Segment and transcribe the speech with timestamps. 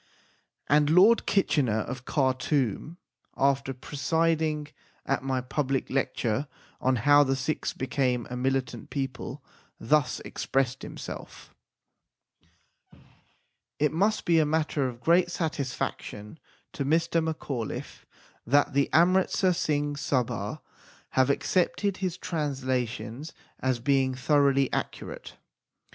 [0.67, 2.97] And Lord Kitchener of Khartoum,
[3.37, 4.69] after presiding
[5.05, 6.47] at my public lecture
[6.79, 9.43] on How the Sikhs became a Militant People,
[9.79, 11.53] thus expressed himself:
[13.77, 16.39] It must be a matter of great satisfaction
[16.73, 17.23] to Mr.
[17.23, 18.03] Macauliffe
[18.43, 20.61] that the Amritsar Singh Sabha
[21.11, 25.37] have accepted his trans lations as being thoroughly accurate.